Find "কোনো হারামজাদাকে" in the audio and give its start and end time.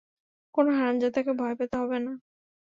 0.55-1.31